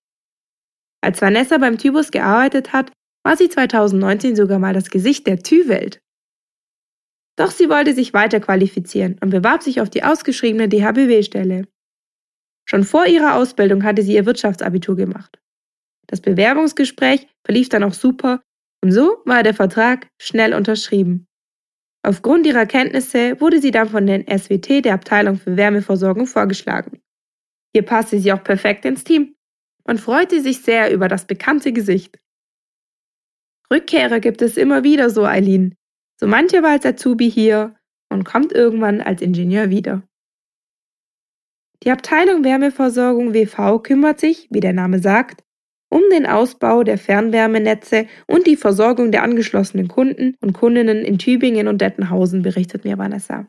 Als 1.02 1.22
Vanessa 1.22 1.58
beim 1.58 1.78
Tybus 1.78 2.10
gearbeitet 2.10 2.72
hat, 2.72 2.92
war 3.24 3.36
sie 3.36 3.48
2019 3.48 4.36
sogar 4.36 4.58
mal 4.58 4.74
das 4.74 4.90
Gesicht 4.90 5.26
der 5.26 5.38
Tü-Welt. 5.38 6.00
Doch 7.36 7.50
sie 7.50 7.68
wollte 7.68 7.94
sich 7.94 8.14
weiter 8.14 8.40
qualifizieren 8.40 9.18
und 9.22 9.30
bewarb 9.30 9.62
sich 9.62 9.80
auf 9.80 9.90
die 9.90 10.02
ausgeschriebene 10.02 10.68
DHBW-Stelle. 10.68 11.68
Schon 12.68 12.84
vor 12.84 13.06
ihrer 13.06 13.36
Ausbildung 13.36 13.84
hatte 13.84 14.02
sie 14.02 14.14
ihr 14.14 14.26
Wirtschaftsabitur 14.26 14.96
gemacht. 14.96 15.38
Das 16.06 16.20
Bewerbungsgespräch 16.20 17.28
verlief 17.44 17.68
dann 17.68 17.84
auch 17.84 17.92
super 17.92 18.42
und 18.82 18.92
so 18.92 19.18
war 19.24 19.42
der 19.42 19.54
Vertrag 19.54 20.08
schnell 20.20 20.54
unterschrieben. 20.54 21.26
Aufgrund 22.02 22.46
ihrer 22.46 22.66
Kenntnisse 22.66 23.40
wurde 23.40 23.60
sie 23.60 23.72
dann 23.72 23.88
von 23.88 24.06
den 24.06 24.24
SWT 24.26 24.84
der 24.84 24.94
Abteilung 24.94 25.36
für 25.36 25.56
Wärmeversorgung 25.56 26.26
vorgeschlagen. 26.26 27.00
Hier 27.74 27.82
passte 27.82 28.20
sie 28.20 28.32
auch 28.32 28.42
perfekt 28.44 28.84
ins 28.84 29.04
Team 29.04 29.34
und 29.84 30.00
freute 30.00 30.40
sich 30.40 30.62
sehr 30.62 30.92
über 30.92 31.08
das 31.08 31.26
bekannte 31.26 31.72
Gesicht. 31.72 32.18
Rückkehrer 33.72 34.20
gibt 34.20 34.40
es 34.40 34.56
immer 34.56 34.84
wieder 34.84 35.10
so, 35.10 35.24
Eileen. 35.24 35.74
So 36.18 36.26
mancher 36.26 36.62
war 36.62 36.70
als 36.70 36.87
Azubi 36.87 37.30
hier 37.30 37.75
und 38.11 38.25
kommt 38.25 38.52
irgendwann 38.52 39.00
als 39.00 39.20
Ingenieur 39.20 39.70
wieder. 39.70 40.02
Die 41.82 41.90
Abteilung 41.90 42.42
Wärmeversorgung 42.42 43.35
WV 43.35 43.82
kümmert 43.82 44.18
sich, 44.18 44.49
wie 44.50 44.61
der 44.61 44.73
Name 44.73 44.99
sagt, 44.99 45.44
um 45.90 46.02
den 46.11 46.26
Ausbau 46.26 46.82
der 46.82 46.99
Fernwärmenetze 46.99 48.06
und 48.26 48.46
die 48.46 48.56
Versorgung 48.56 49.12
der 49.12 49.23
angeschlossenen 49.23 49.88
Kunden 49.88 50.37
und 50.40 50.52
Kundinnen 50.52 51.04
in 51.04 51.18
Tübingen 51.18 51.68
und 51.68 51.80
Dettenhausen, 51.80 52.42
berichtet 52.42 52.85
mir 52.85 52.99
Vanessa. 52.99 53.46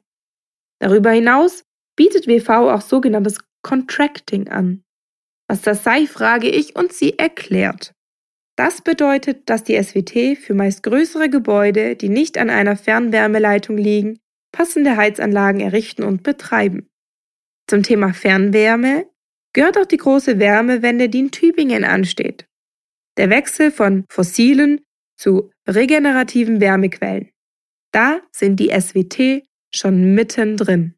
Darüber 0.79 1.11
hinaus 1.11 1.63
bietet 1.95 2.27
WV 2.27 2.49
auch 2.49 2.81
sogenanntes 2.81 3.39
Contracting 3.63 4.49
an. 4.49 4.83
Was 5.49 5.61
das 5.61 5.83
sei, 5.83 6.05
frage 6.05 6.49
ich 6.49 6.75
und 6.75 6.93
sie 6.93 7.17
erklärt. 7.17 7.93
Das 8.57 8.81
bedeutet, 8.81 9.49
dass 9.49 9.63
die 9.63 9.81
SWT 9.81 10.39
für 10.39 10.55
meist 10.55 10.81
größere 10.81 11.29
Gebäude, 11.29 11.95
die 11.95 12.09
nicht 12.09 12.39
an 12.39 12.49
einer 12.49 12.75
Fernwärmeleitung 12.75 13.77
liegen, 13.77 14.19
passende 14.51 14.97
Heizanlagen 14.97 15.61
errichten 15.61 16.03
und 16.03 16.23
betreiben. 16.23 16.89
Zum 17.69 17.83
Thema 17.83 18.13
Fernwärme 18.13 19.07
gehört 19.53 19.77
auch 19.77 19.85
die 19.85 19.97
große 19.97 20.39
Wärmewende, 20.39 21.07
die 21.07 21.19
in 21.19 21.31
Tübingen 21.31 21.83
ansteht. 21.83 22.47
Der 23.17 23.29
Wechsel 23.29 23.71
von 23.71 24.05
fossilen 24.09 24.81
zu 25.17 25.51
regenerativen 25.67 26.59
Wärmequellen. 26.59 27.29
Da 27.91 28.21
sind 28.31 28.59
die 28.59 28.69
SWT 28.69 29.43
schon 29.71 30.15
mittendrin. 30.15 30.95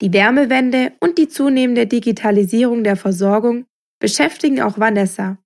Die 0.00 0.12
Wärmewende 0.12 0.94
und 0.98 1.18
die 1.18 1.28
zunehmende 1.28 1.86
Digitalisierung 1.86 2.82
der 2.82 2.96
Versorgung 2.96 3.66
beschäftigen 4.00 4.62
auch 4.62 4.78
Vanessa. 4.78 5.39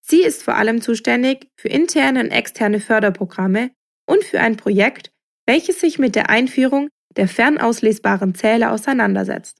Sie 0.00 0.22
ist 0.22 0.42
vor 0.42 0.56
allem 0.56 0.80
zuständig 0.80 1.48
für 1.56 1.68
interne 1.68 2.20
und 2.20 2.30
externe 2.30 2.80
Förderprogramme 2.80 3.70
und 4.06 4.24
für 4.24 4.40
ein 4.40 4.56
Projekt, 4.56 5.12
welches 5.46 5.80
sich 5.80 5.98
mit 5.98 6.14
der 6.14 6.30
Einführung 6.30 6.88
der 7.16 7.28
fernauslesbaren 7.28 8.34
Zähler 8.34 8.72
auseinandersetzt. 8.72 9.58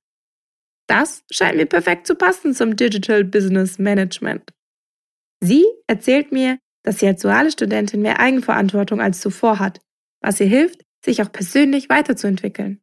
Das 0.86 1.22
scheint 1.30 1.56
mir 1.56 1.66
perfekt 1.66 2.06
zu 2.06 2.14
passen 2.16 2.54
zum 2.54 2.76
Digital 2.76 3.24
Business 3.24 3.78
Management. 3.78 4.52
Sie 5.40 5.64
erzählt 5.86 6.32
mir, 6.32 6.58
dass 6.82 6.98
sie 6.98 7.06
als 7.06 7.22
duale 7.22 7.50
Studentin 7.50 8.02
mehr 8.02 8.20
Eigenverantwortung 8.20 9.00
als 9.00 9.20
zuvor 9.20 9.58
hat, 9.58 9.80
was 10.20 10.40
ihr 10.40 10.46
hilft, 10.46 10.82
sich 11.04 11.22
auch 11.22 11.32
persönlich 11.32 11.88
weiterzuentwickeln. 11.88 12.80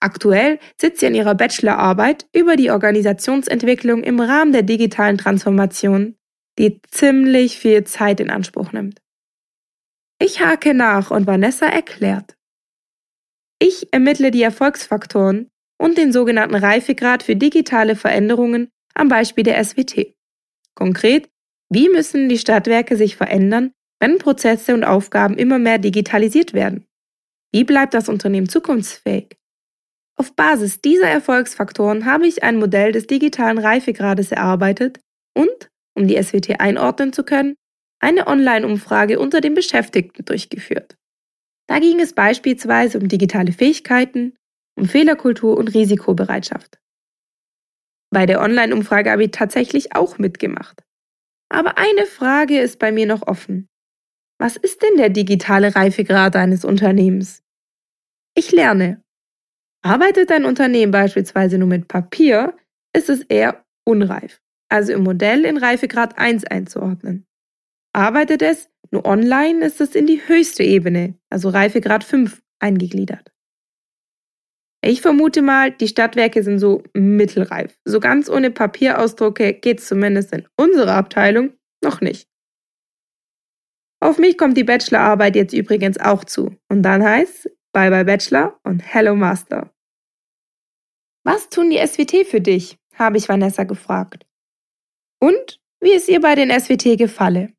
Aktuell 0.00 0.58
sitzt 0.80 1.00
sie 1.00 1.06
an 1.06 1.14
ihrer 1.14 1.34
Bachelorarbeit 1.34 2.26
über 2.34 2.56
die 2.56 2.70
Organisationsentwicklung 2.70 4.02
im 4.02 4.20
Rahmen 4.20 4.52
der 4.52 4.62
digitalen 4.62 5.18
Transformation, 5.18 6.16
die 6.58 6.80
ziemlich 6.90 7.58
viel 7.58 7.84
Zeit 7.84 8.20
in 8.20 8.30
Anspruch 8.30 8.72
nimmt. 8.72 9.00
Ich 10.20 10.40
hake 10.40 10.74
nach 10.74 11.10
und 11.10 11.26
Vanessa 11.26 11.66
erklärt. 11.66 12.36
Ich 13.58 13.92
ermittle 13.92 14.30
die 14.30 14.42
Erfolgsfaktoren, 14.42 15.50
und 15.78 15.98
den 15.98 16.12
sogenannten 16.12 16.54
Reifegrad 16.54 17.22
für 17.22 17.36
digitale 17.36 17.96
Veränderungen 17.96 18.70
am 18.94 19.08
Beispiel 19.08 19.44
der 19.44 19.62
SWT. 19.62 20.14
Konkret, 20.74 21.28
wie 21.70 21.88
müssen 21.88 22.28
die 22.28 22.38
Stadtwerke 22.38 22.96
sich 22.96 23.16
verändern, 23.16 23.72
wenn 24.00 24.18
Prozesse 24.18 24.74
und 24.74 24.84
Aufgaben 24.84 25.36
immer 25.36 25.58
mehr 25.58 25.78
digitalisiert 25.78 26.52
werden? 26.52 26.86
Wie 27.52 27.64
bleibt 27.64 27.94
das 27.94 28.08
Unternehmen 28.08 28.48
zukunftsfähig? 28.48 29.36
Auf 30.16 30.34
Basis 30.34 30.80
dieser 30.80 31.08
Erfolgsfaktoren 31.08 32.04
habe 32.04 32.26
ich 32.26 32.42
ein 32.42 32.58
Modell 32.58 32.92
des 32.92 33.06
digitalen 33.06 33.58
Reifegrades 33.58 34.30
erarbeitet 34.30 35.00
und, 35.36 35.70
um 35.94 36.06
die 36.08 36.20
SWT 36.22 36.60
einordnen 36.60 37.12
zu 37.12 37.24
können, 37.24 37.54
eine 38.00 38.26
Online-Umfrage 38.26 39.18
unter 39.18 39.40
den 39.40 39.54
Beschäftigten 39.54 40.24
durchgeführt. 40.24 40.96
Da 41.68 41.78
ging 41.78 42.00
es 42.00 42.12
beispielsweise 42.12 42.98
um 42.98 43.08
digitale 43.08 43.52
Fähigkeiten, 43.52 44.36
um 44.76 44.86
Fehlerkultur 44.86 45.56
und 45.56 45.68
Risikobereitschaft. 45.68 46.78
Bei 48.10 48.26
der 48.26 48.40
Online-Umfrage 48.40 49.10
habe 49.10 49.24
ich 49.24 49.30
tatsächlich 49.30 49.94
auch 49.94 50.18
mitgemacht. 50.18 50.84
Aber 51.48 51.78
eine 51.78 52.06
Frage 52.06 52.60
ist 52.60 52.78
bei 52.78 52.92
mir 52.92 53.06
noch 53.06 53.26
offen. 53.26 53.68
Was 54.38 54.56
ist 54.56 54.82
denn 54.82 54.96
der 54.96 55.10
digitale 55.10 55.74
Reifegrad 55.74 56.36
eines 56.36 56.64
Unternehmens? 56.64 57.42
Ich 58.36 58.52
lerne. 58.52 59.02
Arbeitet 59.82 60.30
ein 60.32 60.44
Unternehmen 60.44 60.92
beispielsweise 60.92 61.58
nur 61.58 61.68
mit 61.68 61.88
Papier, 61.88 62.56
ist 62.94 63.08
es 63.08 63.22
eher 63.22 63.64
unreif, 63.86 64.40
also 64.68 64.92
im 64.92 65.02
Modell 65.02 65.44
in 65.44 65.56
Reifegrad 65.56 66.18
1 66.18 66.44
einzuordnen. 66.44 67.26
Arbeitet 67.92 68.42
es 68.42 68.70
nur 68.90 69.06
online, 69.06 69.64
ist 69.64 69.80
es 69.80 69.94
in 69.94 70.06
die 70.06 70.26
höchste 70.26 70.62
Ebene, 70.62 71.18
also 71.30 71.48
Reifegrad 71.48 72.04
5, 72.04 72.42
eingegliedert. 72.60 73.32
Ich 74.86 75.00
vermute 75.00 75.40
mal, 75.40 75.70
die 75.70 75.88
Stadtwerke 75.88 76.42
sind 76.42 76.58
so 76.58 76.82
mittelreif. 76.92 77.78
So 77.84 78.00
ganz 78.00 78.28
ohne 78.28 78.50
Papierausdrucke 78.50 79.54
geht 79.54 79.80
es 79.80 79.86
zumindest 79.86 80.32
in 80.32 80.46
unserer 80.56 80.94
Abteilung 80.94 81.54
noch 81.82 82.00
nicht. 82.00 82.28
Auf 84.00 84.18
mich 84.18 84.36
kommt 84.36 84.58
die 84.58 84.64
Bachelorarbeit 84.64 85.36
jetzt 85.36 85.54
übrigens 85.54 85.98
auch 85.98 86.24
zu. 86.24 86.54
Und 86.68 86.82
dann 86.82 87.02
heißt 87.02 87.50
Bye 87.72 87.90
bye 87.90 88.04
Bachelor 88.04 88.60
und 88.62 88.80
Hello 88.80 89.16
Master. 89.16 89.74
Was 91.24 91.48
tun 91.48 91.70
die 91.70 91.78
SWT 91.78 92.28
für 92.28 92.40
dich? 92.40 92.78
habe 92.96 93.16
ich 93.16 93.28
Vanessa 93.28 93.64
gefragt. 93.64 94.26
Und 95.24 95.60
wie 95.80 95.92
es 95.92 96.08
ihr 96.08 96.20
bei 96.20 96.34
den 96.34 96.50
SWT 96.50 96.98
gefalle? 96.98 97.52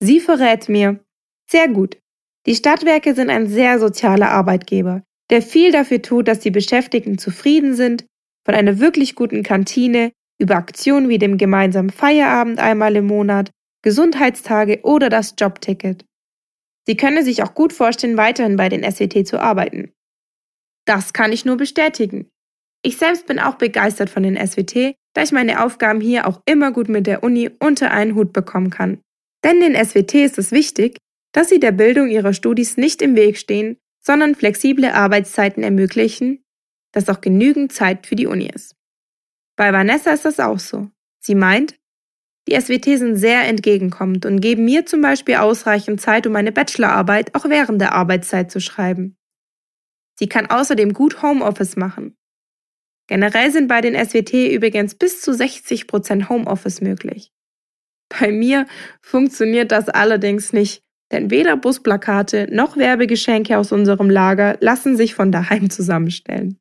Sie 0.00 0.20
verrät 0.20 0.68
mir. 0.68 1.00
Sehr 1.48 1.68
gut. 1.68 1.98
Die 2.46 2.54
Stadtwerke 2.54 3.14
sind 3.14 3.30
ein 3.30 3.46
sehr 3.46 3.78
sozialer 3.78 4.30
Arbeitgeber 4.30 5.02
der 5.30 5.42
viel 5.42 5.70
dafür 5.72 6.02
tut, 6.02 6.28
dass 6.28 6.40
die 6.40 6.50
Beschäftigten 6.50 7.16
zufrieden 7.16 7.74
sind, 7.74 8.04
von 8.44 8.54
einer 8.54 8.80
wirklich 8.80 9.14
guten 9.14 9.42
Kantine 9.42 10.12
über 10.38 10.56
Aktionen 10.56 11.08
wie 11.08 11.18
dem 11.18 11.38
gemeinsamen 11.38 11.90
Feierabend 11.90 12.58
einmal 12.58 12.96
im 12.96 13.06
Monat, 13.06 13.50
Gesundheitstage 13.82 14.80
oder 14.82 15.08
das 15.08 15.34
Jobticket. 15.38 16.04
Sie 16.86 16.96
können 16.96 17.24
sich 17.24 17.42
auch 17.42 17.54
gut 17.54 17.72
vorstellen, 17.72 18.16
weiterhin 18.16 18.56
bei 18.56 18.68
den 18.68 18.82
SWT 18.82 19.26
zu 19.26 19.40
arbeiten. 19.40 19.92
Das 20.86 21.12
kann 21.12 21.32
ich 21.32 21.44
nur 21.44 21.56
bestätigen. 21.56 22.28
Ich 22.82 22.96
selbst 22.96 23.26
bin 23.26 23.38
auch 23.38 23.56
begeistert 23.56 24.10
von 24.10 24.22
den 24.22 24.36
SWT, 24.36 24.96
da 25.14 25.22
ich 25.22 25.32
meine 25.32 25.64
Aufgaben 25.64 26.00
hier 26.00 26.26
auch 26.26 26.40
immer 26.46 26.72
gut 26.72 26.88
mit 26.88 27.06
der 27.06 27.22
Uni 27.22 27.50
unter 27.58 27.90
einen 27.90 28.14
Hut 28.14 28.32
bekommen 28.32 28.70
kann. 28.70 29.00
Denn 29.44 29.60
den 29.60 29.74
SWT 29.74 30.14
ist 30.14 30.38
es 30.38 30.52
wichtig, 30.52 30.98
dass 31.32 31.48
sie 31.48 31.60
der 31.60 31.72
Bildung 31.72 32.08
ihrer 32.08 32.32
Studis 32.32 32.76
nicht 32.76 33.02
im 33.02 33.16
Weg 33.16 33.38
stehen 33.38 33.76
sondern 34.00 34.34
flexible 34.34 34.90
Arbeitszeiten 34.90 35.62
ermöglichen, 35.62 36.44
dass 36.92 37.08
auch 37.08 37.20
genügend 37.20 37.72
Zeit 37.72 38.06
für 38.06 38.16
die 38.16 38.26
Uni 38.26 38.50
ist. 38.52 38.74
Bei 39.56 39.72
Vanessa 39.72 40.12
ist 40.12 40.24
das 40.24 40.40
auch 40.40 40.58
so. 40.58 40.90
Sie 41.20 41.34
meint, 41.34 41.78
die 42.48 42.58
SWT 42.58 42.84
sind 42.84 43.16
sehr 43.16 43.46
entgegenkommend 43.46 44.24
und 44.24 44.40
geben 44.40 44.64
mir 44.64 44.86
zum 44.86 45.02
Beispiel 45.02 45.36
ausreichend 45.36 46.00
Zeit, 46.00 46.26
um 46.26 46.32
meine 46.32 46.52
Bachelorarbeit 46.52 47.34
auch 47.34 47.44
während 47.44 47.80
der 47.80 47.92
Arbeitszeit 47.92 48.50
zu 48.50 48.60
schreiben. 48.60 49.16
Sie 50.18 50.28
kann 50.28 50.46
außerdem 50.46 50.94
gut 50.94 51.22
Homeoffice 51.22 51.76
machen. 51.76 52.16
Generell 53.10 53.50
sind 53.50 53.66
bei 53.66 53.80
den 53.80 53.96
SWT 53.96 54.32
übrigens 54.52 54.94
bis 54.94 55.20
zu 55.20 55.32
60% 55.32 56.28
Homeoffice 56.28 56.80
möglich. 56.80 57.32
Bei 58.08 58.30
mir 58.30 58.68
funktioniert 59.02 59.72
das 59.72 59.88
allerdings 59.88 60.52
nicht, 60.52 60.84
denn 61.10 61.28
weder 61.28 61.56
Busplakate 61.56 62.46
noch 62.52 62.76
Werbegeschenke 62.76 63.58
aus 63.58 63.72
unserem 63.72 64.10
Lager 64.10 64.58
lassen 64.60 64.96
sich 64.96 65.16
von 65.16 65.32
daheim 65.32 65.70
zusammenstellen. 65.70 66.60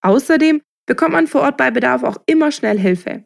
Außerdem 0.00 0.62
bekommt 0.86 1.12
man 1.12 1.26
vor 1.26 1.42
Ort 1.42 1.58
bei 1.58 1.70
Bedarf 1.70 2.02
auch 2.02 2.16
immer 2.24 2.50
schnell 2.50 2.78
Hilfe. 2.78 3.24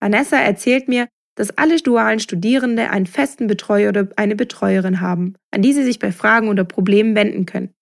Vanessa 0.00 0.36
erzählt 0.36 0.88
mir, 0.88 1.08
dass 1.36 1.56
alle 1.56 1.78
dualen 1.78 2.20
Studierende 2.20 2.90
einen 2.90 3.06
festen 3.06 3.46
Betreuer 3.46 3.88
oder 3.88 4.08
eine 4.16 4.36
Betreuerin 4.36 5.00
haben, 5.00 5.36
an 5.52 5.62
die 5.62 5.72
sie 5.72 5.84
sich 5.84 6.00
bei 6.00 6.12
Fragen 6.12 6.48
oder 6.48 6.64
Problemen 6.64 7.14
wenden 7.14 7.46
können. 7.46 7.72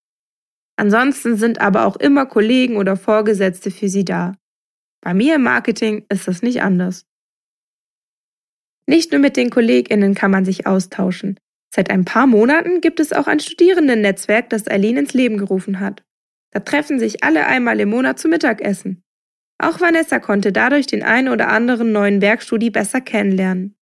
Ansonsten 0.76 1.37
sind 1.37 1.61
aber 1.61 1.87
auch 1.87 1.97
immer 1.97 2.26
Kollegen 2.26 2.76
oder 2.76 2.97
Vorgesetzte 2.97 3.71
für 3.71 3.88
sie 3.88 4.04
da. 4.04 4.35
Bei 5.00 5.14
mir 5.14 5.37
im 5.37 5.42
Marketing 5.42 6.04
ist 6.09 6.28
das 6.28 6.42
nicht 6.42 6.62
anders. 6.62 7.06
Nicht 8.87 9.12
nur 9.12 9.21
mit 9.21 9.37
den 9.37 9.50
KollegInnen 9.50 10.14
kann 10.14 10.30
man 10.30 10.45
sich 10.45 10.66
austauschen. 10.66 11.40
Seit 11.75 11.90
ein 11.90 12.04
paar 12.04 12.26
Monaten 12.26 12.80
gibt 12.80 13.00
es 13.00 13.12
auch 13.12 13.26
ein 13.26 13.40
Studierendennetzwerk, 13.40 14.49
das 14.50 14.68
Eileen 14.68 14.99
ins 14.99 15.14
Leben 15.14 15.38
gerufen 15.38 15.80
hat. 15.80 16.04
Da 16.52 16.61
treffen 16.61 16.99
sich 16.99 17.25
alle 17.25 17.47
einmal 17.47 17.80
im 17.80 17.90
Monat 17.90 18.18
zum 18.18 18.30
Mittagessen. 18.30 19.02
Auch 19.59 19.80
Vanessa 19.80 20.21
konnte 20.21 20.52
dadurch 20.52 20.87
den 20.87 21.02
einen 21.02 21.28
oder 21.28 21.49
anderen 21.49 21.92
neuen 21.92 22.21
Werkstudie 22.21 22.71
besser 22.71 23.00
kennenlernen. 23.00 23.76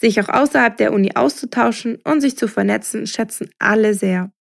Sich 0.00 0.20
auch 0.20 0.28
außerhalb 0.28 0.76
der 0.76 0.92
Uni 0.92 1.12
auszutauschen 1.14 1.96
und 2.04 2.20
sich 2.20 2.36
zu 2.36 2.48
vernetzen, 2.48 3.06
schätzen 3.06 3.50
alle 3.58 3.94
sehr. 3.94 4.32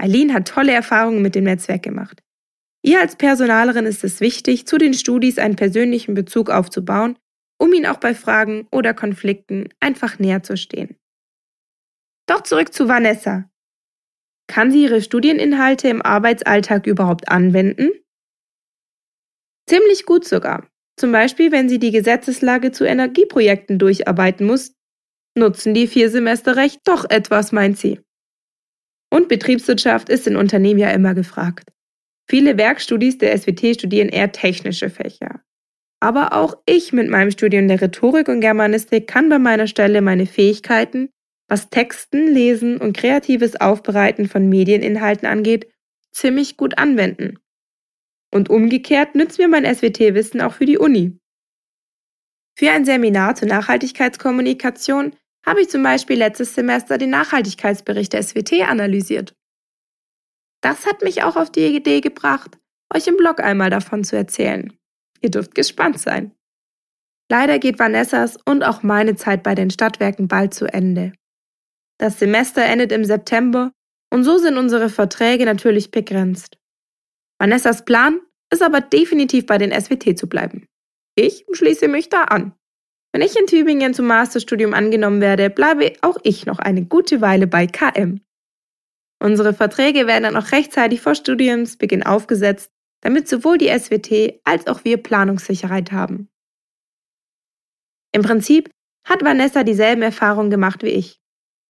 Eileen 0.00 0.32
hat 0.32 0.48
tolle 0.48 0.72
Erfahrungen 0.72 1.22
mit 1.22 1.34
dem 1.34 1.44
Netzwerk 1.44 1.82
gemacht. 1.82 2.22
Ihr 2.82 3.00
als 3.00 3.16
Personalerin 3.16 3.84
ist 3.84 4.04
es 4.04 4.20
wichtig, 4.20 4.66
zu 4.66 4.78
den 4.78 4.94
Studis 4.94 5.38
einen 5.38 5.56
persönlichen 5.56 6.14
Bezug 6.14 6.50
aufzubauen 6.50 7.16
um 7.60 7.74
ihn 7.74 7.86
auch 7.86 7.98
bei 7.98 8.14
Fragen 8.14 8.66
oder 8.72 8.94
Konflikten 8.94 9.68
einfach 9.80 10.18
näher 10.18 10.42
zu 10.42 10.56
stehen. 10.56 10.96
Doch 12.26 12.42
zurück 12.42 12.72
zu 12.72 12.88
Vanessa. 12.88 13.50
Kann 14.48 14.72
sie 14.72 14.84
ihre 14.84 15.02
Studieninhalte 15.02 15.88
im 15.88 16.02
Arbeitsalltag 16.02 16.86
überhaupt 16.86 17.28
anwenden? 17.28 17.90
Ziemlich 19.68 20.06
gut 20.06 20.26
sogar. 20.26 20.66
Zum 20.96 21.12
Beispiel, 21.12 21.52
wenn 21.52 21.68
sie 21.68 21.78
die 21.78 21.92
Gesetzeslage 21.92 22.72
zu 22.72 22.84
Energieprojekten 22.84 23.78
durcharbeiten 23.78 24.46
muss, 24.46 24.74
nutzen 25.36 25.74
die 25.74 25.86
vier 25.86 26.10
Semester 26.10 26.56
recht 26.56 26.80
doch 26.84 27.08
etwas, 27.08 27.52
meint 27.52 27.78
sie. 27.78 28.00
Und 29.10 29.28
Betriebswirtschaft 29.28 30.08
ist 30.08 30.26
in 30.26 30.36
Unternehmen 30.36 30.78
ja 30.78 30.90
immer 30.90 31.14
gefragt. 31.14 31.72
Viele 32.28 32.56
Werkstudis 32.56 33.18
der 33.18 33.36
SWT 33.36 33.74
studieren 33.74 34.08
eher 34.08 34.30
technische 34.30 34.88
Fächer. 34.88 35.40
Aber 36.00 36.32
auch 36.32 36.54
ich 36.64 36.92
mit 36.92 37.08
meinem 37.08 37.30
Studium 37.30 37.68
der 37.68 37.82
Rhetorik 37.82 38.28
und 38.28 38.40
Germanistik 38.40 39.06
kann 39.06 39.28
bei 39.28 39.38
meiner 39.38 39.66
Stelle 39.66 40.00
meine 40.00 40.26
Fähigkeiten, 40.26 41.10
was 41.48 41.68
Texten, 41.68 42.28
Lesen 42.28 42.78
und 42.78 42.96
kreatives 42.96 43.60
Aufbereiten 43.60 44.28
von 44.28 44.48
Medieninhalten 44.48 45.26
angeht, 45.26 45.70
ziemlich 46.12 46.56
gut 46.56 46.78
anwenden. 46.78 47.38
Und 48.32 48.48
umgekehrt 48.48 49.16
nützt 49.16 49.38
mir 49.38 49.48
mein 49.48 49.64
SWT-Wissen 49.64 50.40
auch 50.40 50.54
für 50.54 50.66
die 50.66 50.78
Uni. 50.78 51.18
Für 52.56 52.70
ein 52.70 52.84
Seminar 52.84 53.34
zur 53.34 53.48
Nachhaltigkeitskommunikation 53.48 55.16
habe 55.46 55.62
ich 55.62 55.68
zum 55.68 55.82
Beispiel 55.82 56.18
letztes 56.18 56.54
Semester 56.54 56.98
den 56.98 57.10
Nachhaltigkeitsbericht 57.10 58.12
der 58.12 58.22
SWT 58.22 58.52
analysiert. 58.66 59.34
Das 60.62 60.86
hat 60.86 61.02
mich 61.02 61.22
auch 61.22 61.36
auf 61.36 61.50
die 61.50 61.74
Idee 61.74 62.00
gebracht, 62.00 62.58
euch 62.94 63.06
im 63.06 63.16
Blog 63.16 63.40
einmal 63.40 63.70
davon 63.70 64.04
zu 64.04 64.16
erzählen. 64.16 64.72
Ihr 65.20 65.30
dürft 65.30 65.54
gespannt 65.54 65.98
sein. 65.98 66.34
Leider 67.30 67.58
geht 67.58 67.78
Vanessas 67.78 68.36
und 68.44 68.64
auch 68.64 68.82
meine 68.82 69.16
Zeit 69.16 69.42
bei 69.42 69.54
den 69.54 69.70
Stadtwerken 69.70 70.28
bald 70.28 70.52
zu 70.52 70.66
Ende. 70.66 71.12
Das 71.98 72.18
Semester 72.18 72.62
endet 72.62 72.92
im 72.92 73.04
September 73.04 73.72
und 74.12 74.24
so 74.24 74.38
sind 74.38 74.58
unsere 74.58 74.88
Verträge 74.88 75.44
natürlich 75.44 75.90
begrenzt. 75.90 76.58
Vanessas 77.38 77.84
Plan 77.84 78.20
ist 78.52 78.62
aber 78.62 78.80
definitiv 78.80 79.46
bei 79.46 79.58
den 79.58 79.70
SWT 79.72 80.18
zu 80.18 80.28
bleiben. 80.28 80.66
Ich 81.14 81.46
schließe 81.52 81.88
mich 81.88 82.08
da 82.08 82.24
an. 82.24 82.52
Wenn 83.12 83.22
ich 83.22 83.36
in 83.36 83.46
Tübingen 83.46 83.94
zum 83.94 84.06
Masterstudium 84.06 84.74
angenommen 84.74 85.20
werde, 85.20 85.50
bleibe 85.50 85.92
auch 86.02 86.18
ich 86.22 86.46
noch 86.46 86.58
eine 86.58 86.84
gute 86.84 87.20
Weile 87.20 87.46
bei 87.46 87.66
KM. 87.66 88.20
Unsere 89.22 89.52
Verträge 89.52 90.06
werden 90.06 90.24
dann 90.24 90.36
auch 90.36 90.52
rechtzeitig 90.52 91.00
vor 91.00 91.14
Studiumsbeginn 91.14 92.04
aufgesetzt 92.04 92.70
damit 93.00 93.28
sowohl 93.28 93.58
die 93.58 93.68
SWT 93.68 94.40
als 94.44 94.66
auch 94.66 94.84
wir 94.84 94.98
Planungssicherheit 94.98 95.92
haben. 95.92 96.28
Im 98.12 98.22
Prinzip 98.22 98.70
hat 99.06 99.24
Vanessa 99.24 99.64
dieselben 99.64 100.02
Erfahrungen 100.02 100.50
gemacht 100.50 100.82
wie 100.82 100.88
ich. 100.88 101.20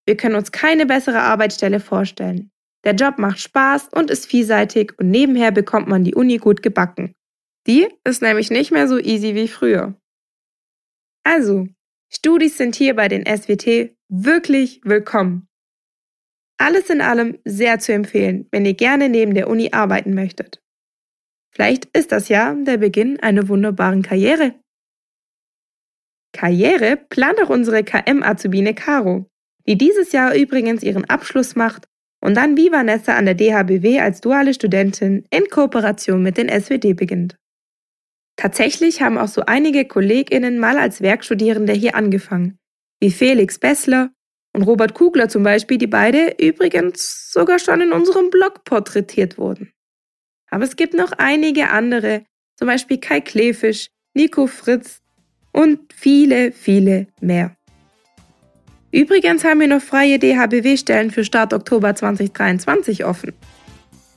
Wir 0.06 0.16
können 0.16 0.34
uns 0.34 0.52
keine 0.52 0.86
bessere 0.86 1.20
Arbeitsstelle 1.20 1.80
vorstellen. 1.80 2.50
Der 2.84 2.94
Job 2.94 3.18
macht 3.18 3.40
Spaß 3.40 3.88
und 3.94 4.10
ist 4.10 4.26
vielseitig 4.26 4.98
und 4.98 5.10
nebenher 5.10 5.52
bekommt 5.52 5.86
man 5.86 6.02
die 6.02 6.14
Uni 6.14 6.38
gut 6.38 6.62
gebacken. 6.62 7.14
Die 7.66 7.88
ist 8.04 8.22
nämlich 8.22 8.50
nicht 8.50 8.72
mehr 8.72 8.88
so 8.88 8.98
easy 8.98 9.34
wie 9.34 9.48
früher. 9.48 9.99
Also, 11.24 11.68
Studis 12.12 12.56
sind 12.56 12.74
hier 12.74 12.96
bei 12.96 13.08
den 13.08 13.24
SWT 13.24 13.94
wirklich 14.08 14.80
willkommen. 14.84 15.48
Alles 16.58 16.90
in 16.90 17.00
allem 17.00 17.38
sehr 17.44 17.78
zu 17.78 17.92
empfehlen, 17.92 18.48
wenn 18.50 18.66
ihr 18.66 18.74
gerne 18.74 19.08
neben 19.08 19.34
der 19.34 19.48
Uni 19.48 19.70
arbeiten 19.72 20.14
möchtet. 20.14 20.62
Vielleicht 21.52 21.86
ist 21.96 22.12
das 22.12 22.28
ja 22.28 22.54
der 22.54 22.78
Beginn 22.78 23.20
einer 23.20 23.48
wunderbaren 23.48 24.02
Karriere. 24.02 24.54
Karriere 26.32 26.96
plant 26.96 27.42
auch 27.42 27.50
unsere 27.50 27.82
KM-Azubine 27.82 28.74
Caro, 28.74 29.26
die 29.66 29.76
dieses 29.76 30.12
Jahr 30.12 30.34
übrigens 30.34 30.82
ihren 30.82 31.04
Abschluss 31.06 31.56
macht 31.56 31.88
und 32.22 32.36
dann 32.36 32.56
wie 32.56 32.70
Vanessa 32.70 33.16
an 33.16 33.26
der 33.26 33.34
DHBW 33.34 34.00
als 34.00 34.20
duale 34.20 34.54
Studentin 34.54 35.24
in 35.30 35.48
Kooperation 35.48 36.22
mit 36.22 36.36
den 36.36 36.48
SWD 36.48 36.94
beginnt. 36.94 37.39
Tatsächlich 38.40 39.02
haben 39.02 39.18
auch 39.18 39.28
so 39.28 39.42
einige 39.44 39.84
KollegInnen 39.84 40.58
mal 40.58 40.78
als 40.78 41.02
Werkstudierende 41.02 41.74
hier 41.74 41.94
angefangen, 41.94 42.58
wie 42.98 43.10
Felix 43.10 43.58
Bessler 43.58 44.12
und 44.54 44.62
Robert 44.62 44.94
Kugler 44.94 45.28
zum 45.28 45.42
Beispiel, 45.42 45.76
die 45.76 45.86
beide 45.86 46.36
übrigens 46.40 47.30
sogar 47.30 47.58
schon 47.58 47.82
in 47.82 47.92
unserem 47.92 48.30
Blog 48.30 48.64
porträtiert 48.64 49.36
wurden. 49.36 49.74
Aber 50.48 50.64
es 50.64 50.76
gibt 50.76 50.94
noch 50.94 51.12
einige 51.18 51.68
andere, 51.68 52.24
zum 52.56 52.66
Beispiel 52.66 52.96
Kai 52.96 53.20
Klefisch, 53.20 53.90
Nico 54.14 54.46
Fritz 54.46 55.02
und 55.52 55.92
viele, 55.92 56.50
viele 56.50 57.08
mehr. 57.20 57.54
Übrigens 58.90 59.44
haben 59.44 59.60
wir 59.60 59.68
noch 59.68 59.82
freie 59.82 60.18
DHBW-Stellen 60.18 61.10
für 61.10 61.26
Start 61.26 61.52
Oktober 61.52 61.94
2023 61.94 63.04
offen. 63.04 63.34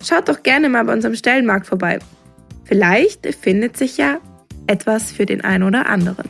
Schaut 0.01 0.29
doch 0.29 0.43
gerne 0.43 0.69
mal 0.69 0.85
bei 0.85 0.93
unserem 0.93 1.15
Stellenmarkt 1.15 1.67
vorbei. 1.67 1.99
Vielleicht 2.63 3.35
findet 3.35 3.77
sich 3.77 3.97
ja 3.97 4.19
etwas 4.67 5.11
für 5.11 5.25
den 5.25 5.43
einen 5.43 5.63
oder 5.63 5.87
anderen. 5.87 6.29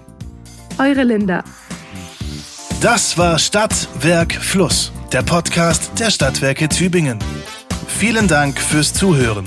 Eure 0.78 1.04
Linda. 1.04 1.43
Das 2.82 3.17
war 3.17 3.39
Stadt, 3.39 3.88
Werk, 4.02 4.34
Fluss, 4.34 4.91
der 5.12 5.22
Podcast 5.22 5.91
der 6.00 6.10
Stadtwerke 6.10 6.67
Tübingen. 6.67 7.19
Vielen 7.88 8.28
Dank 8.28 8.60
fürs 8.60 8.93
Zuhören. 8.93 9.46